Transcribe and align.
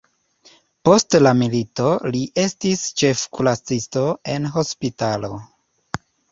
Post 0.87 1.17
la 1.21 1.33
milito 1.41 1.91
li 2.15 2.23
estis 2.45 2.83
ĉefkuracisto 3.03 4.09
en 4.39 4.51
hospitalo. 4.59 5.35